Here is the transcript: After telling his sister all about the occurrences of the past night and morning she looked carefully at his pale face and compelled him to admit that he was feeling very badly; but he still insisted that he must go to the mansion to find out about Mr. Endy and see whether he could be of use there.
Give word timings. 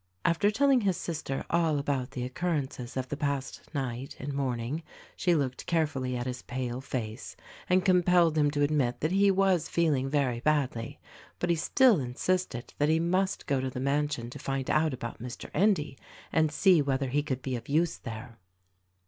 After 0.25 0.49
telling 0.49 0.81
his 0.81 0.97
sister 0.97 1.45
all 1.51 1.77
about 1.77 2.09
the 2.09 2.23
occurrences 2.23 2.97
of 2.97 3.09
the 3.09 3.15
past 3.15 3.61
night 3.71 4.15
and 4.17 4.33
morning 4.33 4.81
she 5.15 5.35
looked 5.35 5.67
carefully 5.67 6.17
at 6.17 6.25
his 6.25 6.41
pale 6.41 6.81
face 6.81 7.35
and 7.69 7.85
compelled 7.85 8.35
him 8.35 8.49
to 8.49 8.63
admit 8.63 9.01
that 9.01 9.11
he 9.11 9.29
was 9.29 9.69
feeling 9.69 10.09
very 10.09 10.39
badly; 10.39 10.99
but 11.37 11.51
he 11.51 11.55
still 11.55 11.99
insisted 11.99 12.73
that 12.79 12.89
he 12.89 12.99
must 12.99 13.45
go 13.45 13.61
to 13.61 13.69
the 13.69 13.79
mansion 13.79 14.31
to 14.31 14.39
find 14.39 14.71
out 14.71 14.91
about 14.91 15.21
Mr. 15.21 15.51
Endy 15.53 15.99
and 16.33 16.51
see 16.51 16.81
whether 16.81 17.09
he 17.09 17.21
could 17.21 17.43
be 17.43 17.55
of 17.55 17.69
use 17.69 17.97
there. 17.99 18.39